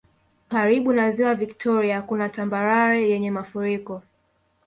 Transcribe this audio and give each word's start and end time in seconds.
Karibu 0.49 0.93
na 0.93 1.11
Ziwa 1.11 1.35
viktoria 1.35 2.01
kuna 2.01 2.29
tambarare 2.29 3.09
yenye 3.09 3.31
mafuriko 3.31 4.01